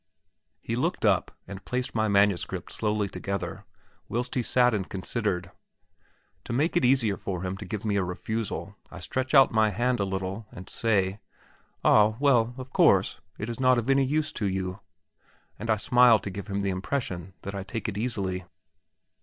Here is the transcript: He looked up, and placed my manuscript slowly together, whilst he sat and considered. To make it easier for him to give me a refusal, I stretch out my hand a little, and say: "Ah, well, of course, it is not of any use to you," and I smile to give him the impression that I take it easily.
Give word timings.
He 0.61 0.75
looked 0.75 1.05
up, 1.05 1.29
and 1.47 1.63
placed 1.63 1.93
my 1.93 2.07
manuscript 2.07 2.71
slowly 2.71 3.07
together, 3.07 3.65
whilst 4.09 4.33
he 4.33 4.41
sat 4.41 4.73
and 4.73 4.89
considered. 4.89 5.51
To 6.45 6.51
make 6.53 6.75
it 6.75 6.83
easier 6.83 7.17
for 7.17 7.43
him 7.43 7.55
to 7.57 7.67
give 7.67 7.85
me 7.85 7.97
a 7.97 8.03
refusal, 8.03 8.75
I 8.89 8.99
stretch 8.99 9.35
out 9.35 9.51
my 9.51 9.69
hand 9.69 9.99
a 9.99 10.03
little, 10.03 10.47
and 10.51 10.67
say: 10.71 11.19
"Ah, 11.83 12.15
well, 12.19 12.55
of 12.57 12.73
course, 12.73 13.21
it 13.37 13.47
is 13.47 13.59
not 13.59 13.77
of 13.77 13.91
any 13.91 14.03
use 14.03 14.31
to 14.31 14.47
you," 14.47 14.79
and 15.59 15.69
I 15.69 15.75
smile 15.75 16.17
to 16.21 16.31
give 16.31 16.47
him 16.47 16.61
the 16.61 16.71
impression 16.71 17.35
that 17.43 17.53
I 17.53 17.61
take 17.61 17.87
it 17.87 17.95
easily. 17.95 18.45